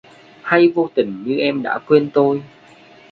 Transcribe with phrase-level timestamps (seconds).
[0.45, 2.43] Hay vô tình như em đã quên tôi?